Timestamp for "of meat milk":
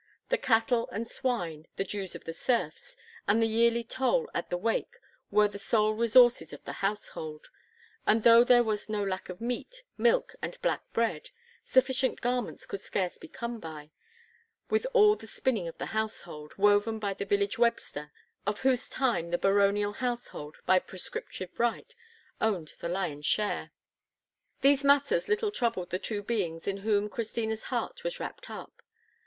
9.29-10.33